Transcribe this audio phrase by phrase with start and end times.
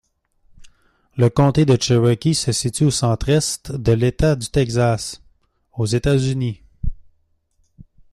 [1.15, 5.21] Le comté de Cherokee se situe au centre-est de l'État du Texas,
[5.73, 6.63] aux États-Unis.